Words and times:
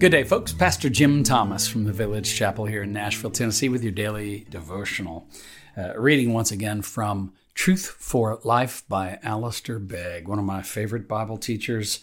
Good 0.00 0.12
day, 0.12 0.24
folks. 0.24 0.54
Pastor 0.54 0.88
Jim 0.88 1.22
Thomas 1.22 1.68
from 1.68 1.84
the 1.84 1.92
Village 1.92 2.34
Chapel 2.34 2.64
here 2.64 2.84
in 2.84 2.92
Nashville, 2.94 3.30
Tennessee, 3.30 3.68
with 3.68 3.82
your 3.82 3.92
daily 3.92 4.46
devotional. 4.48 5.28
Uh, 5.76 5.92
reading 5.94 6.32
once 6.32 6.50
again 6.50 6.80
from 6.80 7.34
Truth 7.52 7.96
for 7.98 8.40
Life 8.42 8.82
by 8.88 9.18
Alistair 9.22 9.78
Begg, 9.78 10.26
one 10.26 10.38
of 10.38 10.46
my 10.46 10.62
favorite 10.62 11.06
Bible 11.06 11.36
teachers 11.36 12.02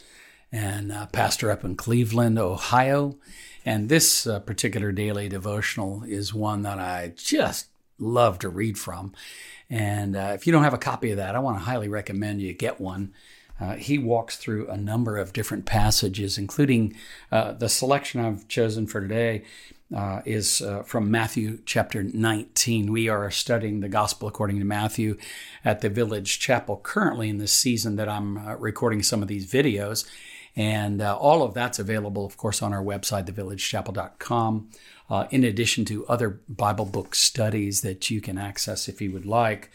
and 0.51 0.91
uh, 0.91 1.07
pastor 1.07 1.49
up 1.49 1.63
in 1.63 1.75
Cleveland, 1.75 2.37
Ohio. 2.37 3.17
And 3.65 3.89
this 3.89 4.27
uh, 4.27 4.41
particular 4.41 4.91
daily 4.91 5.27
devotional 5.27 6.03
is 6.03 6.35
one 6.35 6.61
that 6.61 6.77
I 6.77 7.13
just 7.15 7.65
love 7.97 8.37
to 8.39 8.49
read 8.49 8.77
from. 8.77 9.11
And 9.71 10.15
uh, 10.15 10.33
if 10.35 10.45
you 10.45 10.53
don't 10.53 10.63
have 10.63 10.75
a 10.75 10.77
copy 10.77 11.09
of 11.09 11.17
that, 11.17 11.35
I 11.35 11.39
want 11.39 11.57
to 11.57 11.63
highly 11.63 11.87
recommend 11.87 12.43
you 12.43 12.53
get 12.53 12.79
one. 12.79 13.15
Uh, 13.59 13.75
he 13.75 13.97
walks 13.97 14.37
through 14.37 14.67
a 14.69 14.77
number 14.77 15.17
of 15.17 15.33
different 15.33 15.65
passages, 15.65 16.37
including 16.37 16.95
uh, 17.31 17.53
the 17.53 17.69
selection 17.69 18.21
I've 18.21 18.47
chosen 18.47 18.85
for 18.85 19.01
today 19.01 19.43
uh, 19.95 20.21
is 20.25 20.61
uh, 20.61 20.83
from 20.83 21.09
Matthew 21.09 21.59
chapter 21.65 22.03
19. 22.03 22.91
We 22.91 23.09
are 23.09 23.31
studying 23.31 23.79
the 23.79 23.89
gospel 23.89 24.27
according 24.27 24.59
to 24.59 24.65
Matthew 24.65 25.17
at 25.65 25.81
the 25.81 25.89
Village 25.89 26.39
Chapel 26.39 26.79
currently 26.83 27.29
in 27.29 27.37
this 27.37 27.53
season 27.53 27.95
that 27.95 28.09
I'm 28.09 28.37
uh, 28.37 28.55
recording 28.55 29.01
some 29.01 29.21
of 29.21 29.27
these 29.27 29.51
videos. 29.51 30.07
And 30.55 31.03
all 31.03 31.43
of 31.43 31.53
that's 31.53 31.77
available, 31.77 32.25
of 32.25 32.35
course, 32.35 32.63
on 32.63 32.73
our 32.73 32.83
website, 32.83 33.27
thevillagechapel.com, 33.27 34.69
in 35.29 35.43
addition 35.43 35.85
to 35.85 36.07
other 36.07 36.41
Bible 36.49 36.85
book 36.85 37.13
studies 37.13 37.81
that 37.81 38.09
you 38.09 38.21
can 38.21 38.39
access 38.39 38.87
if 38.87 38.99
you 38.99 39.11
would 39.11 39.27
like 39.27 39.69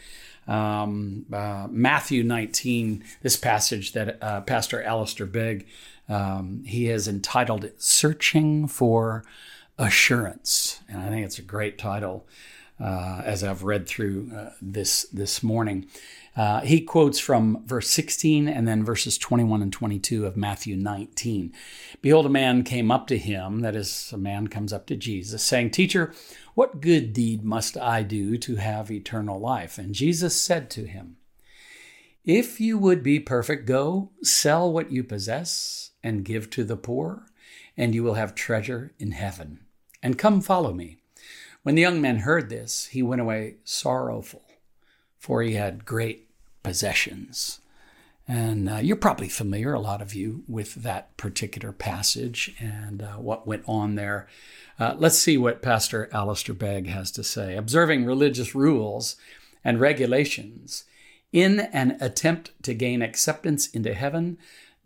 um, 0.47 1.25
uh, 1.31 1.67
Matthew 1.69 2.23
19, 2.23 3.03
this 3.21 3.37
passage 3.37 3.93
that 3.93 4.17
uh, 4.21 4.41
Pastor 4.41 4.81
Alistair 4.83 5.25
Begg, 5.25 5.67
um, 6.09 6.63
he 6.65 6.85
has 6.85 7.07
entitled 7.07 7.63
it 7.63 7.81
Searching 7.81 8.67
for 8.67 9.23
Assurance. 9.77 10.81
And 10.87 11.01
I 11.01 11.09
think 11.09 11.25
it's 11.25 11.39
a 11.39 11.43
great 11.43 11.77
title 11.77 12.27
uh, 12.79 13.21
as 13.23 13.43
I've 13.43 13.63
read 13.63 13.87
through 13.87 14.31
uh, 14.35 14.49
this 14.61 15.03
this 15.05 15.41
morning. 15.41 15.87
Uh, 16.35 16.61
he 16.61 16.81
quotes 16.81 17.19
from 17.19 17.63
verse 17.65 17.89
16 17.89 18.47
and 18.47 18.67
then 18.67 18.83
verses 18.83 19.17
21 19.19 19.61
and 19.61 19.71
22 19.71 20.25
of 20.25 20.35
Matthew 20.35 20.75
19. 20.75 21.53
Behold, 22.01 22.25
a 22.25 22.29
man 22.29 22.63
came 22.63 22.89
up 22.89 23.05
to 23.07 23.17
him, 23.17 23.59
that 23.59 23.75
is, 23.75 24.11
a 24.11 24.17
man 24.17 24.47
comes 24.47 24.73
up 24.73 24.87
to 24.87 24.95
Jesus, 24.95 25.43
saying, 25.43 25.69
Teacher, 25.69 26.11
what 26.55 26.81
good 26.81 27.13
deed 27.13 27.43
must 27.43 27.77
I 27.77 28.01
do 28.01 28.37
to 28.39 28.55
have 28.55 28.89
eternal 28.89 29.39
life? 29.39 29.77
And 29.77 29.93
Jesus 29.93 30.35
said 30.35 30.71
to 30.71 30.85
him, 30.85 31.17
If 32.23 32.59
you 32.59 32.79
would 32.79 33.03
be 33.03 33.19
perfect, 33.19 33.67
go 33.67 34.09
sell 34.23 34.71
what 34.71 34.91
you 34.91 35.03
possess 35.03 35.91
and 36.03 36.25
give 36.25 36.49
to 36.51 36.63
the 36.63 36.77
poor, 36.77 37.27
and 37.77 37.93
you 37.93 38.03
will 38.03 38.15
have 38.15 38.33
treasure 38.33 38.93
in 38.97 39.11
heaven. 39.11 39.59
And 40.01 40.17
come 40.17 40.41
follow 40.41 40.73
me. 40.73 40.97
When 41.61 41.75
the 41.75 41.81
young 41.81 42.01
man 42.01 42.19
heard 42.19 42.49
this, 42.49 42.87
he 42.87 43.01
went 43.01 43.21
away 43.21 43.55
sorrowful, 43.63 44.43
for 45.23 45.41
he 45.41 45.53
had 45.53 45.85
great 45.85 46.27
possessions. 46.63 47.61
And 48.27 48.69
uh, 48.69 48.75
you're 48.75 48.97
probably 48.97 49.29
familiar, 49.29 49.73
a 49.73 49.79
lot 49.79 50.01
of 50.01 50.13
you, 50.13 50.43
with 50.49 50.75
that 50.75 51.15
particular 51.15 51.71
passage 51.71 52.53
and 52.59 53.01
uh, 53.01 53.13
what 53.13 53.47
went 53.47 53.63
on 53.65 53.95
there. 53.95 54.27
Uh, 54.77 54.95
let's 54.97 55.17
see 55.17 55.37
what 55.37 55.61
Pastor 55.61 56.09
Alistair 56.11 56.53
Begg 56.53 56.87
has 56.87 57.09
to 57.11 57.23
say. 57.23 57.55
Observing 57.55 58.03
religious 58.03 58.53
rules 58.53 59.15
and 59.63 59.79
regulations 59.79 60.83
in 61.31 61.61
an 61.71 61.95
attempt 62.01 62.51
to 62.63 62.73
gain 62.73 63.01
acceptance 63.01 63.67
into 63.67 63.93
heaven 63.93 64.37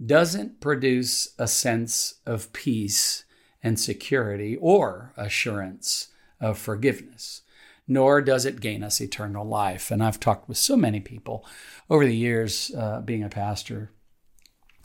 doesn't 0.05 0.61
produce 0.61 1.29
a 1.39 1.47
sense 1.47 2.13
of 2.27 2.53
peace 2.53 3.23
and 3.63 3.79
security 3.79 4.55
or 4.57 5.13
assurance 5.17 6.09
of 6.39 6.59
forgiveness 6.59 7.41
nor 7.87 8.21
does 8.21 8.45
it 8.45 8.59
gain 8.59 8.83
us 8.83 8.99
eternal 8.99 9.45
life. 9.45 9.91
And 9.91 10.03
I've 10.03 10.19
talked 10.19 10.49
with 10.49 10.57
so 10.57 10.75
many 10.75 10.99
people 10.99 11.45
over 11.89 12.05
the 12.05 12.15
years, 12.15 12.71
uh, 12.77 13.01
being 13.01 13.23
a 13.23 13.29
pastor, 13.29 13.91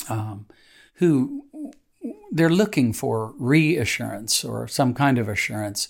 um, 0.08 0.46
who 0.94 1.44
they're 2.30 2.48
looking 2.48 2.92
for 2.92 3.34
reassurance 3.38 4.44
or 4.44 4.66
some 4.68 4.94
kind 4.94 5.18
of 5.18 5.28
assurance 5.28 5.88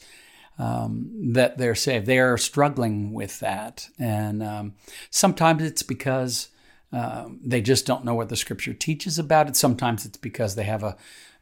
um, 0.58 1.32
that 1.32 1.58
they're 1.58 1.74
saved. 1.74 2.06
They 2.06 2.18
are 2.18 2.36
struggling 2.36 3.12
with 3.12 3.40
that, 3.40 3.88
and 3.98 4.42
um, 4.42 4.74
sometimes 5.10 5.62
it's 5.62 5.82
because 5.82 6.48
um, 6.92 7.40
they 7.42 7.62
just 7.62 7.86
don't 7.86 8.04
know 8.04 8.14
what 8.14 8.28
the 8.28 8.36
Scripture 8.36 8.74
teaches 8.74 9.18
about 9.18 9.48
it. 9.48 9.56
Sometimes 9.56 10.04
it's 10.04 10.18
because 10.18 10.54
they 10.54 10.64
have 10.64 10.82
a 10.82 10.96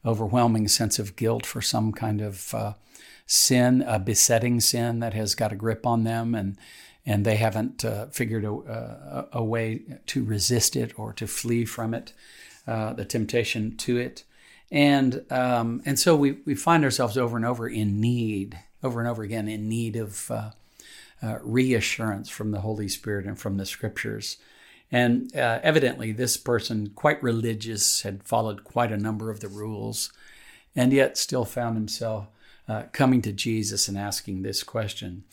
overwhelming 0.04 0.68
sense 0.68 0.98
of 0.98 1.16
guilt 1.16 1.44
for 1.44 1.60
some 1.60 1.92
kind 1.92 2.20
of 2.20 2.54
uh, 2.54 2.72
sin, 3.30 3.80
a 3.82 3.96
besetting 3.96 4.58
sin 4.58 4.98
that 4.98 5.14
has 5.14 5.36
got 5.36 5.52
a 5.52 5.56
grip 5.56 5.86
on 5.86 6.02
them, 6.02 6.34
and 6.34 6.56
and 7.06 7.24
they 7.24 7.36
haven't 7.36 7.84
uh, 7.84 8.06
figured 8.06 8.44
a, 8.44 8.52
a, 8.52 9.28
a, 9.34 9.44
way 9.44 9.82
to 10.06 10.22
resist 10.22 10.76
it 10.76 10.98
or 10.98 11.12
to 11.14 11.26
flee 11.26 11.64
from 11.64 11.94
it, 11.94 12.12
uh, 12.66 12.92
the 12.92 13.04
temptation 13.04 13.76
to 13.76 13.96
it, 13.96 14.24
and 14.72 15.24
um, 15.30 15.80
and 15.86 15.96
so 15.96 16.16
we 16.16 16.32
we 16.44 16.56
find 16.56 16.82
ourselves 16.82 17.16
over 17.16 17.36
and 17.36 17.46
over 17.46 17.68
in 17.68 18.00
need, 18.00 18.58
over 18.82 18.98
and 18.98 19.08
over 19.08 19.22
again 19.22 19.48
in 19.48 19.68
need 19.68 19.94
of 19.94 20.28
uh, 20.32 20.50
uh 21.22 21.38
reassurance 21.40 22.28
from 22.28 22.50
the 22.50 22.60
Holy 22.60 22.88
Spirit 22.88 23.26
and 23.26 23.38
from 23.38 23.58
the 23.58 23.66
Scriptures. 23.66 24.38
And 24.90 25.34
uh, 25.36 25.60
evidently, 25.62 26.10
this 26.10 26.36
person, 26.36 26.90
quite 26.96 27.22
religious, 27.22 28.02
had 28.02 28.24
followed 28.24 28.64
quite 28.64 28.90
a 28.90 28.96
number 28.96 29.30
of 29.30 29.38
the 29.38 29.46
rules, 29.46 30.12
and 30.74 30.92
yet 30.92 31.16
still 31.16 31.44
found 31.44 31.76
himself 31.76 32.26
uh, 32.70 32.84
coming 32.92 33.20
to 33.20 33.32
Jesus 33.32 33.88
and 33.88 33.98
asking 33.98 34.42
this 34.42 34.62
question. 34.62 35.24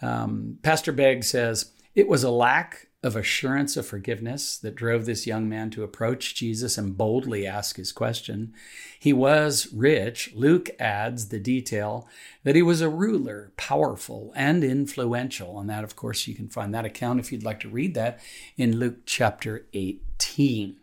Um, 0.00 0.58
Pastor 0.62 0.92
Begg 0.92 1.24
says, 1.24 1.72
It 1.96 2.06
was 2.06 2.22
a 2.22 2.30
lack 2.30 2.86
of 3.02 3.16
assurance 3.16 3.76
of 3.76 3.84
forgiveness 3.84 4.56
that 4.58 4.76
drove 4.76 5.04
this 5.04 5.26
young 5.26 5.48
man 5.48 5.70
to 5.70 5.82
approach 5.82 6.36
Jesus 6.36 6.78
and 6.78 6.96
boldly 6.96 7.48
ask 7.48 7.76
his 7.76 7.90
question. 7.90 8.54
He 8.96 9.12
was 9.12 9.66
rich. 9.74 10.30
Luke 10.36 10.70
adds 10.78 11.28
the 11.28 11.40
detail 11.40 12.08
that 12.44 12.54
he 12.54 12.62
was 12.62 12.80
a 12.80 12.88
ruler, 12.88 13.50
powerful, 13.56 14.32
and 14.36 14.62
influential. 14.62 15.58
And 15.58 15.68
that, 15.68 15.82
of 15.82 15.96
course, 15.96 16.28
you 16.28 16.34
can 16.36 16.48
find 16.48 16.72
that 16.74 16.84
account 16.84 17.18
if 17.18 17.32
you'd 17.32 17.42
like 17.42 17.58
to 17.60 17.68
read 17.68 17.94
that 17.94 18.20
in 18.56 18.78
Luke 18.78 18.98
chapter 19.04 19.66
18 19.72 20.76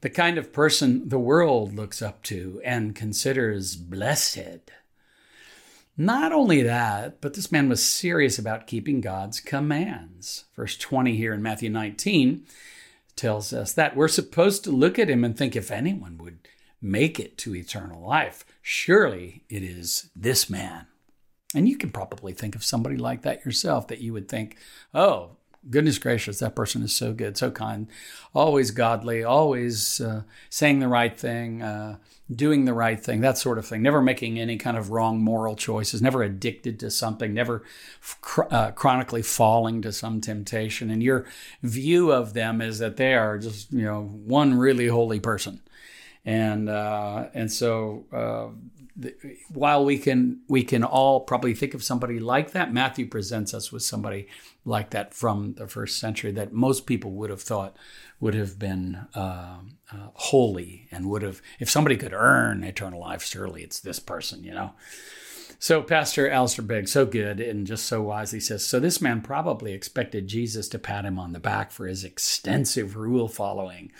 the 0.00 0.10
kind 0.10 0.36
of 0.36 0.52
person 0.52 1.08
the 1.08 1.18
world 1.18 1.74
looks 1.74 2.02
up 2.02 2.22
to 2.22 2.60
and 2.62 2.94
considers 2.94 3.74
blessed. 3.74 4.70
Not 5.96 6.32
only 6.32 6.62
that, 6.62 7.20
but 7.20 7.34
this 7.34 7.52
man 7.52 7.68
was 7.68 7.84
serious 7.84 8.38
about 8.38 8.66
keeping 8.66 9.00
God's 9.00 9.38
commands. 9.38 10.44
Verse 10.56 10.76
20 10.76 11.16
here 11.16 11.32
in 11.32 11.42
Matthew 11.42 11.70
19 11.70 12.44
tells 13.14 13.52
us 13.52 13.72
that 13.74 13.94
we're 13.94 14.08
supposed 14.08 14.64
to 14.64 14.70
look 14.72 14.98
at 14.98 15.08
him 15.08 15.22
and 15.22 15.36
think 15.36 15.54
if 15.54 15.70
anyone 15.70 16.18
would 16.18 16.48
make 16.82 17.20
it 17.20 17.38
to 17.38 17.54
eternal 17.54 18.04
life, 18.04 18.44
surely 18.60 19.44
it 19.48 19.62
is 19.62 20.10
this 20.16 20.50
man. 20.50 20.86
And 21.54 21.68
you 21.68 21.76
can 21.76 21.90
probably 21.90 22.32
think 22.32 22.56
of 22.56 22.64
somebody 22.64 22.96
like 22.96 23.22
that 23.22 23.44
yourself 23.44 23.86
that 23.88 24.00
you 24.00 24.12
would 24.12 24.28
think, 24.28 24.56
oh, 24.92 25.36
goodness 25.70 25.98
gracious, 25.98 26.38
that 26.38 26.54
person 26.54 26.82
is 26.82 26.94
so 26.94 27.12
good, 27.12 27.36
so 27.36 27.50
kind, 27.50 27.88
always 28.34 28.70
godly, 28.70 29.24
always 29.24 30.00
uh, 30.00 30.22
saying 30.50 30.80
the 30.80 30.88
right 30.88 31.18
thing, 31.18 31.62
uh, 31.62 31.96
doing 32.34 32.64
the 32.64 32.72
right 32.74 32.98
thing, 33.02 33.20
that 33.20 33.38
sort 33.38 33.58
of 33.58 33.66
thing, 33.66 33.82
never 33.82 34.00
making 34.00 34.38
any 34.38 34.56
kind 34.56 34.76
of 34.76 34.90
wrong 34.90 35.20
moral 35.20 35.56
choices, 35.56 36.00
never 36.00 36.22
addicted 36.22 36.78
to 36.80 36.90
something, 36.90 37.34
never 37.34 37.62
uh, 38.50 38.70
chronically 38.72 39.22
falling 39.22 39.82
to 39.82 39.92
some 39.92 40.20
temptation. 40.20 40.90
And 40.90 41.02
your 41.02 41.26
view 41.62 42.12
of 42.12 42.32
them 42.32 42.60
is 42.60 42.78
that 42.78 42.96
they 42.96 43.14
are 43.14 43.38
just, 43.38 43.72
you 43.72 43.84
know, 43.84 44.02
one 44.02 44.54
really 44.54 44.88
holy 44.88 45.20
person. 45.20 45.60
And 46.24 46.70
uh, 46.70 47.28
and 47.34 47.52
so 47.52 48.06
uh, 48.12 48.48
while 49.52 49.84
we 49.84 49.98
can 49.98 50.40
we 50.48 50.62
can 50.62 50.84
all 50.84 51.20
probably 51.20 51.54
think 51.54 51.74
of 51.74 51.82
somebody 51.82 52.18
like 52.20 52.52
that, 52.52 52.72
Matthew 52.72 53.06
presents 53.06 53.52
us 53.52 53.72
with 53.72 53.82
somebody 53.82 54.28
like 54.64 54.90
that 54.90 55.12
from 55.12 55.54
the 55.54 55.66
first 55.66 55.98
century 55.98 56.32
that 56.32 56.52
most 56.52 56.86
people 56.86 57.10
would 57.12 57.30
have 57.30 57.42
thought 57.42 57.76
would 58.20 58.34
have 58.34 58.58
been 58.58 59.06
uh, 59.14 59.58
uh, 59.92 60.08
holy 60.14 60.88
and 60.90 61.10
would 61.10 61.22
have 61.22 61.42
if 61.58 61.68
somebody 61.68 61.96
could 61.96 62.12
earn 62.14 62.64
eternal 62.64 63.00
life, 63.00 63.22
surely 63.22 63.62
it's 63.62 63.80
this 63.80 63.98
person, 63.98 64.44
you 64.44 64.54
know. 64.54 64.72
So 65.64 65.80
Pastor 65.80 66.28
Alistair 66.28 66.62
Begg, 66.62 66.88
so 66.88 67.06
good 67.06 67.40
and 67.40 67.66
just 67.66 67.86
so 67.86 68.02
wise, 68.02 68.32
he 68.32 68.38
says, 68.40 68.66
so 68.66 68.78
this 68.78 69.00
man 69.00 69.22
probably 69.22 69.72
expected 69.72 70.28
Jesus 70.28 70.68
to 70.68 70.78
pat 70.78 71.06
him 71.06 71.18
on 71.18 71.32
the 71.32 71.40
back 71.40 71.70
for 71.70 71.86
his 71.86 72.04
extensive 72.04 72.96
rule 72.96 73.28
following 73.28 73.90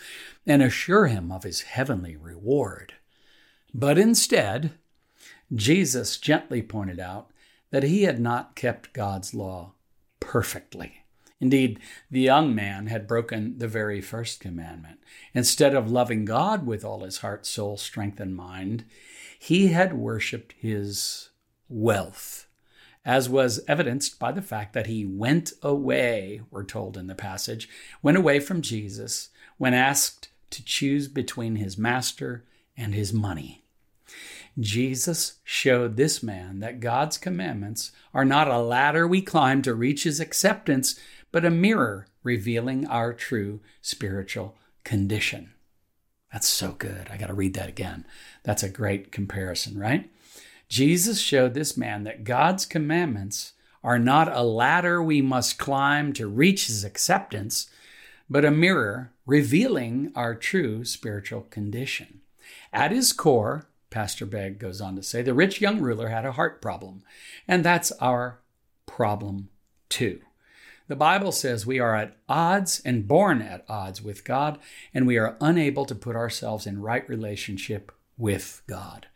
and 0.47 0.63
assure 0.63 1.07
him 1.07 1.33
of 1.33 1.43
his 1.43 1.63
heavenly 1.63 2.17
reward. 2.17 2.93
But 3.73 3.97
instead, 3.97 4.73
Jesus 5.55 6.19
gently 6.19 6.61
pointed 6.61 7.01
out 7.01 7.31
that 7.71 7.85
he 7.85 8.03
had 8.03 8.21
not 8.21 8.57
kept 8.57 8.93
God's 8.93 9.33
law 9.33 9.73
perfectly. 10.21 11.07
Indeed, 11.41 11.81
the 12.11 12.21
young 12.21 12.55
man 12.55 12.89
had 12.89 13.09
broken 13.09 13.57
the 13.57 13.69
very 13.69 14.03
first 14.03 14.39
commandment. 14.39 14.99
Instead 15.33 15.75
of 15.75 15.91
loving 15.91 16.27
God 16.27 16.67
with 16.67 16.85
all 16.85 17.05
his 17.05 17.21
heart, 17.21 17.47
soul, 17.47 17.79
strength, 17.79 18.21
and 18.21 18.37
mind, 18.37 18.85
he 19.39 19.69
had 19.69 19.95
worshiped 19.95 20.53
his 20.59 21.31
wealth, 21.69 22.47
as 23.05 23.29
was 23.29 23.61
evidenced 23.69 24.19
by 24.19 24.33
the 24.33 24.43
fact 24.43 24.73
that 24.73 24.87
he 24.87 25.05
went 25.05 25.53
away, 25.63 26.41
we're 26.51 26.65
told 26.65 26.97
in 26.97 27.07
the 27.07 27.15
passage, 27.15 27.69
went 28.03 28.17
away 28.17 28.41
from 28.41 28.63
Jesus 28.63 29.29
when 29.59 29.75
asked 29.75 30.29
to 30.51 30.65
choose 30.65 31.09
between 31.09 31.57
his 31.57 31.77
master 31.77 32.45
and 32.77 32.95
his 32.95 33.13
money. 33.13 33.63
Jesus 34.59 35.41
showed 35.43 35.97
this 35.97 36.23
man 36.23 36.61
that 36.61 36.81
God's 36.81 37.19
commandments 37.19 37.91
are 38.13 38.25
not 38.25 38.49
a 38.49 38.59
ladder 38.59 39.07
we 39.07 39.21
climb 39.21 39.63
to 39.63 39.75
reach 39.75 40.05
his 40.05 40.21
acceptance, 40.21 40.99
but 41.33 41.45
a 41.45 41.51
mirror 41.51 42.07
revealing 42.23 42.87
our 42.87 43.13
true 43.13 43.61
spiritual 43.83 44.57
condition. 44.85 45.53
That's 46.33 46.49
so 46.49 46.73
good. 46.73 47.09
I 47.11 47.17
got 47.17 47.29
to 47.29 47.35
read 47.35 47.55
that 47.55 47.69
again. 47.69 48.07
That's 48.45 48.63
a 48.63 48.69
great 48.69 49.11
comparison, 49.11 49.79
right? 49.79 50.11
Jesus 50.69 51.21
showed 51.21 51.55
this 51.55 51.77
man 51.77 52.05
that 52.05 52.25
God's 52.25 52.67
commandments 52.67 53.53
are 53.83 53.99
not 53.99 54.35
a 54.35 54.43
ladder 54.43 55.03
we 55.03 55.21
must 55.21 55.59
climb 55.59 56.13
to 56.15 56.27
reach 56.27 56.67
his 56.67 56.85
acceptance, 56.85 57.71
but 58.31 58.45
a 58.45 58.51
mirror 58.51 59.13
revealing 59.27 60.11
our 60.15 60.35
true 60.35 60.85
spiritual 60.85 61.43
condition. 61.43 62.21
At 62.73 62.91
his 62.91 63.13
core, 63.13 63.67
Pastor 63.91 64.27
Begg 64.27 64.59
goes 64.59 64.81
on 64.81 64.97
to 64.97 65.03
say, 65.03 65.23
the 65.23 65.35
rich 65.35 65.61
young 65.61 65.81
ruler 65.81 66.09
had 66.09 66.25
a 66.25 66.33
heart 66.33 66.61
problem, 66.61 67.03
and 67.47 67.65
that's 67.65 67.93
our 67.93 68.41
problem 68.87 69.51
too. 69.89 70.21
The 70.89 70.97
Bible 70.97 71.33
says 71.33 71.65
we 71.65 71.79
are 71.79 71.95
at 71.95 72.17
odds 72.29 72.83
and 72.85 73.09
born 73.09 73.41
at 73.41 73.65
odds 73.69 74.03
with 74.03 74.25
God, 74.25 74.59
and 74.93 75.07
we 75.07 75.17
are 75.17 75.37
unable 75.41 75.87
to 75.87 75.95
put 75.95 76.17
ourselves 76.17 76.67
in 76.67 76.83
right 76.83 77.09
relationship 77.09 77.93
with 78.19 78.63
God. 78.67 79.07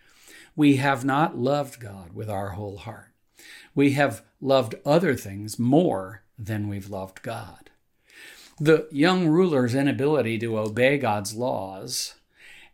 We 0.58 0.78
have 0.78 1.04
not 1.04 1.38
loved 1.38 1.78
God 1.78 2.14
with 2.14 2.28
our 2.28 2.48
whole 2.48 2.78
heart. 2.78 3.12
We 3.76 3.92
have 3.92 4.24
loved 4.40 4.74
other 4.84 5.14
things 5.14 5.56
more 5.56 6.24
than 6.36 6.66
we've 6.66 6.90
loved 6.90 7.22
God. 7.22 7.70
The 8.58 8.88
young 8.90 9.28
ruler's 9.28 9.76
inability 9.76 10.36
to 10.40 10.58
obey 10.58 10.98
God's 10.98 11.32
laws 11.36 12.16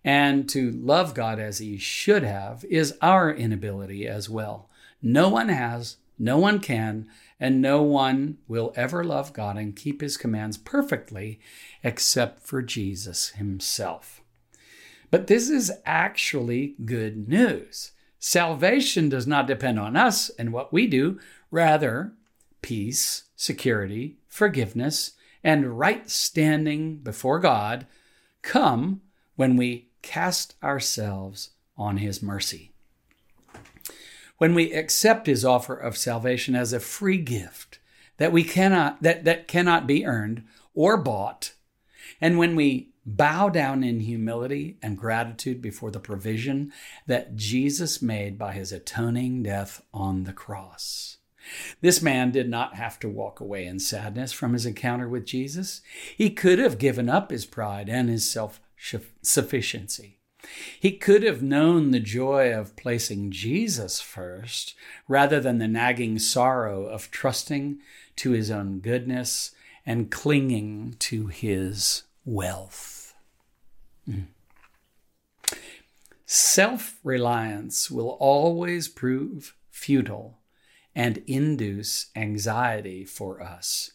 and 0.02 0.48
to 0.48 0.70
love 0.70 1.12
God 1.12 1.38
as 1.38 1.58
he 1.58 1.76
should 1.76 2.22
have 2.22 2.64
is 2.70 2.96
our 3.02 3.30
inability 3.30 4.08
as 4.08 4.30
well. 4.30 4.70
No 5.02 5.28
one 5.28 5.50
has, 5.50 5.98
no 6.18 6.38
one 6.38 6.60
can, 6.60 7.06
and 7.38 7.60
no 7.60 7.82
one 7.82 8.38
will 8.48 8.72
ever 8.76 9.04
love 9.04 9.34
God 9.34 9.58
and 9.58 9.76
keep 9.76 10.00
his 10.00 10.16
commands 10.16 10.56
perfectly 10.56 11.38
except 11.82 12.46
for 12.46 12.62
Jesus 12.62 13.32
himself. 13.32 14.22
But 15.14 15.28
this 15.28 15.48
is 15.48 15.70
actually 15.86 16.74
good 16.84 17.28
news. 17.28 17.92
Salvation 18.18 19.08
does 19.08 19.28
not 19.28 19.46
depend 19.46 19.78
on 19.78 19.94
us 19.94 20.28
and 20.28 20.52
what 20.52 20.72
we 20.72 20.88
do, 20.88 21.20
rather, 21.52 22.14
peace, 22.62 23.22
security, 23.36 24.16
forgiveness, 24.26 25.12
and 25.44 25.78
right 25.78 26.10
standing 26.10 26.96
before 26.96 27.38
God 27.38 27.86
come 28.42 29.02
when 29.36 29.56
we 29.56 29.86
cast 30.02 30.56
ourselves 30.64 31.50
on 31.78 31.98
his 31.98 32.20
mercy 32.20 32.72
when 34.38 34.52
we 34.52 34.72
accept 34.72 35.28
his 35.28 35.44
offer 35.44 35.76
of 35.76 35.96
salvation 35.96 36.56
as 36.56 36.72
a 36.72 36.80
free 36.80 37.18
gift 37.18 37.78
that 38.16 38.32
we 38.32 38.42
cannot 38.42 39.00
that, 39.00 39.24
that 39.24 39.46
cannot 39.46 39.86
be 39.86 40.04
earned 40.04 40.42
or 40.74 40.96
bought 40.96 41.52
and 42.24 42.38
when 42.38 42.56
we 42.56 42.88
bow 43.04 43.50
down 43.50 43.84
in 43.84 44.00
humility 44.00 44.78
and 44.80 44.96
gratitude 44.96 45.60
before 45.60 45.90
the 45.90 46.00
provision 46.00 46.72
that 47.06 47.36
Jesus 47.36 48.00
made 48.00 48.38
by 48.38 48.52
his 48.52 48.72
atoning 48.72 49.42
death 49.42 49.82
on 49.92 50.24
the 50.24 50.32
cross. 50.32 51.18
This 51.82 52.00
man 52.00 52.30
did 52.30 52.48
not 52.48 52.76
have 52.76 52.98
to 53.00 53.10
walk 53.10 53.40
away 53.40 53.66
in 53.66 53.78
sadness 53.78 54.32
from 54.32 54.54
his 54.54 54.64
encounter 54.64 55.06
with 55.06 55.26
Jesus. 55.26 55.82
He 56.16 56.30
could 56.30 56.58
have 56.58 56.78
given 56.78 57.10
up 57.10 57.30
his 57.30 57.44
pride 57.44 57.90
and 57.90 58.08
his 58.08 58.26
self 58.26 58.58
sufficiency. 59.20 60.20
He 60.80 60.92
could 60.92 61.24
have 61.24 61.42
known 61.42 61.90
the 61.90 62.00
joy 62.00 62.54
of 62.54 62.74
placing 62.74 63.32
Jesus 63.32 64.00
first 64.00 64.74
rather 65.08 65.40
than 65.40 65.58
the 65.58 65.68
nagging 65.68 66.18
sorrow 66.18 66.86
of 66.86 67.10
trusting 67.10 67.80
to 68.16 68.30
his 68.30 68.50
own 68.50 68.78
goodness 68.78 69.50
and 69.84 70.10
clinging 70.10 70.96
to 71.00 71.26
his 71.26 72.04
wealth. 72.24 73.14
Mm. 74.08 74.26
Self 76.26 76.96
reliance 77.04 77.90
will 77.90 78.16
always 78.20 78.88
prove 78.88 79.54
futile 79.70 80.38
and 80.94 81.18
induce 81.26 82.06
anxiety 82.16 83.04
for 83.04 83.42
us, 83.42 83.92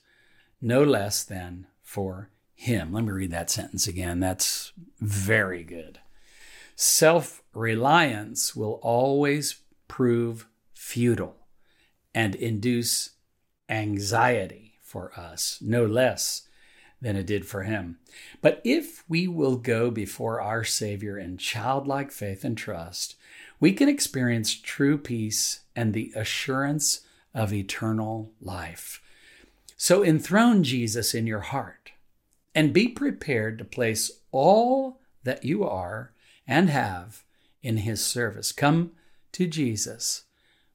no 0.62 0.84
less 0.84 1.24
than 1.24 1.68
for 1.82 2.30
him. 2.56 2.94
Let 2.94 3.06
me 3.06 3.12
read 3.12 3.32
that 3.32 3.50
sentence 3.50 3.88
again. 3.88 4.20
That's 4.20 4.74
very 5.00 5.64
good. 5.64 6.00
Self 6.76 7.42
reliance 7.54 8.56
will 8.56 8.80
always 8.82 9.62
prove 9.88 10.48
futile 10.74 11.36
and 12.14 12.36
induce 12.36 13.12
anxiety 13.70 14.74
for 14.82 15.12
us, 15.18 15.58
no 15.62 15.86
less 15.86 16.49
than 17.02 17.16
it 17.16 17.26
did 17.26 17.46
for 17.46 17.64
him. 17.64 17.98
But 18.42 18.62
if 18.64 19.04
we 19.08 19.28
will 19.28 19.56
go 19.56 19.90
before 19.90 20.42
our 20.42 20.64
Savior 20.64 21.18
in 21.18 21.38
childlike 21.38 22.12
faith 22.12 22.44
and 22.44 22.58
trust, 22.58 23.16
we 23.60 23.74
can 23.74 23.90
experience 23.90 24.54
true 24.54 24.98
peace 24.98 25.62
and 25.76 25.94
the 25.94 26.12
assurance 26.16 27.02
of 27.34 27.54
eternal 27.54 28.32
life. 28.42 29.02
So 29.78 30.04
enthrone 30.04 30.64
Jesus 30.64 31.14
in 31.14 31.26
your 31.26 31.40
heart 31.40 31.92
and 32.54 32.74
be 32.74 32.88
prepared 32.88 33.58
to 33.60 33.66
place 33.66 34.12
all 34.32 35.00
that 35.24 35.46
you 35.46 35.64
are 35.64 36.14
and 36.48 36.70
have 36.70 37.24
in 37.62 37.78
his 37.78 38.04
service. 38.04 38.52
Come 38.52 38.92
to 39.34 39.48
Jesus 39.48 40.24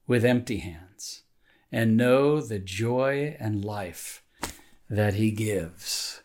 with 0.07 0.25
empty 0.25 0.57
hands 0.57 1.23
and 1.71 1.97
know 1.97 2.39
the 2.41 2.59
joy 2.59 3.35
and 3.39 3.65
life 3.65 4.23
that 4.89 5.15
he 5.15 5.31
gives. 5.31 6.21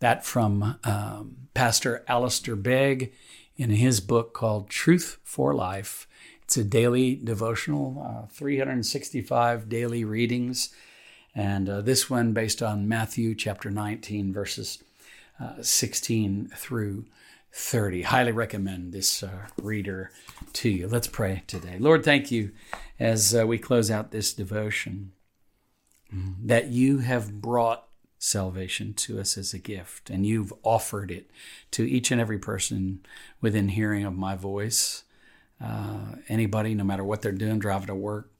That 0.00 0.24
from 0.24 0.78
um, 0.84 1.48
Pastor 1.54 2.04
Alistair 2.06 2.56
Begg 2.56 3.12
in 3.56 3.70
his 3.70 4.00
book 4.00 4.32
called 4.32 4.70
Truth 4.70 5.18
for 5.24 5.54
Life. 5.54 6.06
It's 6.42 6.56
a 6.56 6.64
daily 6.64 7.16
devotional, 7.16 8.24
uh, 8.24 8.26
365 8.28 9.68
daily 9.68 10.04
readings. 10.04 10.74
And 11.34 11.68
uh, 11.68 11.80
this 11.82 12.08
one 12.08 12.32
based 12.32 12.62
on 12.62 12.88
Matthew 12.88 13.34
chapter 13.34 13.70
19, 13.70 14.32
verses 14.32 14.82
uh, 15.40 15.60
16 15.60 16.50
through 16.56 17.06
30. 17.52 18.02
Highly 18.02 18.32
recommend 18.32 18.92
this 18.92 19.22
uh, 19.22 19.46
reader 19.60 20.10
to 20.54 20.68
you. 20.68 20.86
Let's 20.86 21.08
pray 21.08 21.42
today. 21.46 21.76
Lord, 21.78 22.04
thank 22.04 22.30
you 22.30 22.52
as 22.98 23.34
uh, 23.34 23.46
we 23.46 23.58
close 23.58 23.90
out 23.90 24.10
this 24.10 24.32
devotion 24.32 25.12
that 26.10 26.68
you 26.68 26.98
have 26.98 27.40
brought 27.40 27.87
salvation 28.18 28.92
to 28.94 29.20
us 29.20 29.38
as 29.38 29.54
a 29.54 29.58
gift 29.58 30.10
and 30.10 30.26
you've 30.26 30.52
offered 30.62 31.10
it 31.10 31.30
to 31.70 31.88
each 31.88 32.10
and 32.10 32.20
every 32.20 32.38
person 32.38 33.00
within 33.40 33.68
hearing 33.68 34.04
of 34.04 34.16
my 34.16 34.34
voice. 34.34 35.04
Uh, 35.62 36.16
anybody, 36.28 36.74
no 36.74 36.84
matter 36.84 37.04
what 37.04 37.22
they're 37.22 37.32
doing, 37.32 37.58
driving 37.58 37.86
to 37.86 37.94
work, 37.94 38.30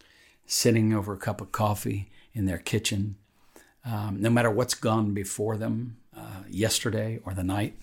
sitting 0.46 0.92
over 0.92 1.12
a 1.12 1.18
cup 1.18 1.40
of 1.40 1.52
coffee 1.52 2.10
in 2.32 2.46
their 2.46 2.58
kitchen, 2.58 3.16
um, 3.84 4.20
no 4.20 4.30
matter 4.30 4.50
what's 4.50 4.74
gone 4.74 5.14
before 5.14 5.56
them 5.56 5.96
uh, 6.16 6.42
yesterday 6.48 7.20
or 7.24 7.34
the 7.34 7.44
night 7.44 7.78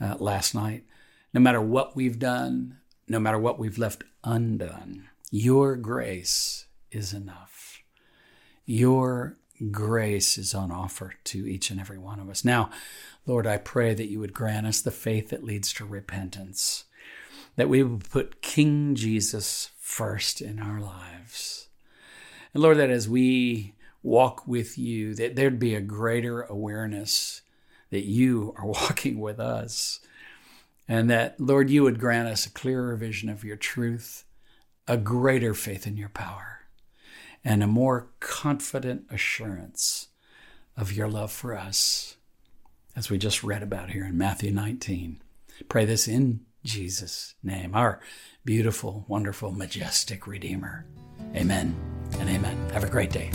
uh, 0.00 0.16
last 0.18 0.54
night. 0.54 0.84
No 1.32 1.40
matter 1.40 1.60
what 1.60 1.96
we've 1.96 2.18
done, 2.18 2.78
no 3.08 3.18
matter 3.18 3.38
what 3.38 3.58
we've 3.58 3.78
left 3.78 4.04
undone, 4.22 5.08
your 5.30 5.76
grace 5.76 6.66
is 6.90 7.12
enough. 7.12 7.82
Your 8.64 9.36
grace 9.70 10.36
is 10.36 10.54
on 10.54 10.70
offer 10.70 11.14
to 11.24 11.46
each 11.46 11.70
and 11.70 11.80
every 11.80 11.98
one 11.98 12.20
of 12.20 12.28
us. 12.28 12.44
Now, 12.44 12.70
Lord, 13.26 13.46
I 13.46 13.56
pray 13.56 13.94
that 13.94 14.10
you 14.10 14.20
would 14.20 14.34
grant 14.34 14.66
us 14.66 14.80
the 14.80 14.90
faith 14.90 15.30
that 15.30 15.44
leads 15.44 15.72
to 15.74 15.84
repentance, 15.84 16.84
that 17.56 17.68
we 17.68 17.82
would 17.82 18.10
put 18.10 18.42
King 18.42 18.94
Jesus 18.94 19.70
first 19.78 20.40
in 20.40 20.60
our 20.60 20.80
lives. 20.80 21.68
And 22.52 22.62
Lord, 22.62 22.78
that 22.78 22.90
as 22.90 23.08
we 23.08 23.74
walk 24.02 24.46
with 24.46 24.76
you, 24.78 25.14
that 25.14 25.34
there'd 25.34 25.58
be 25.58 25.74
a 25.74 25.80
greater 25.80 26.42
awareness 26.42 27.42
that 27.90 28.04
you 28.04 28.54
are 28.56 28.66
walking 28.66 29.20
with 29.20 29.40
us. 29.40 30.00
And 30.86 31.08
that, 31.08 31.40
Lord, 31.40 31.70
you 31.70 31.82
would 31.82 31.98
grant 31.98 32.28
us 32.28 32.44
a 32.44 32.50
clearer 32.50 32.94
vision 32.96 33.30
of 33.30 33.42
your 33.42 33.56
truth, 33.56 34.24
a 34.86 34.98
greater 34.98 35.54
faith 35.54 35.86
in 35.86 35.96
your 35.96 36.10
power, 36.10 36.53
and 37.44 37.62
a 37.62 37.66
more 37.66 38.08
confident 38.20 39.04
assurance 39.10 40.08
of 40.76 40.92
your 40.92 41.08
love 41.08 41.30
for 41.30 41.56
us, 41.56 42.16
as 42.96 43.10
we 43.10 43.18
just 43.18 43.44
read 43.44 43.62
about 43.62 43.90
here 43.90 44.04
in 44.04 44.16
Matthew 44.16 44.50
19. 44.50 45.20
Pray 45.68 45.84
this 45.84 46.08
in 46.08 46.40
Jesus' 46.64 47.34
name, 47.42 47.74
our 47.74 48.00
beautiful, 48.44 49.04
wonderful, 49.06 49.52
majestic 49.52 50.26
Redeemer. 50.26 50.86
Amen 51.34 51.76
and 52.18 52.28
amen. 52.28 52.70
Have 52.70 52.84
a 52.84 52.88
great 52.88 53.10
day. 53.10 53.30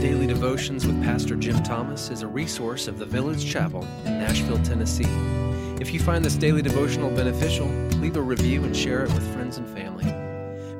Daily 0.00 0.28
Devotions 0.28 0.86
with 0.86 1.02
Pastor 1.02 1.34
Jim 1.34 1.60
Thomas 1.64 2.08
is 2.10 2.22
a 2.22 2.28
resource 2.28 2.86
of 2.86 3.00
the 3.00 3.06
Village 3.06 3.44
Chapel 3.44 3.82
in 4.04 4.18
Nashville, 4.18 4.62
Tennessee. 4.62 5.08
If 5.80 5.92
you 5.92 5.98
find 5.98 6.24
this 6.24 6.36
daily 6.36 6.62
devotional 6.62 7.10
beneficial, 7.10 7.66
leave 7.96 8.16
a 8.16 8.22
review 8.22 8.62
and 8.62 8.76
share 8.76 9.04
it 9.04 9.12
with 9.12 9.34
friends 9.34 9.58
and 9.58 9.68
family. 9.68 10.04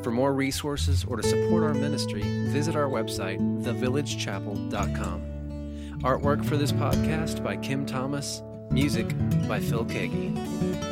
For 0.09 0.13
more 0.13 0.33
resources 0.33 1.05
or 1.05 1.19
to 1.19 1.23
support 1.23 1.63
our 1.63 1.75
ministry, 1.75 2.23
visit 2.49 2.75
our 2.75 2.89
website, 2.89 3.39
thevillagechapel.com. 3.63 6.01
Artwork 6.03 6.47
for 6.47 6.57
this 6.57 6.73
podcast 6.73 7.45
by 7.45 7.59
Kim 7.59 7.85
Thomas, 7.85 8.43
music 8.71 9.07
by 9.47 9.61
Phil 9.61 9.85
Keaggy. 9.85 10.88